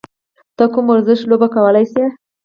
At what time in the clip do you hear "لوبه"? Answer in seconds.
1.29-1.47